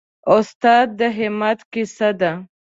[0.37, 2.31] استاد د همت کیسه ده.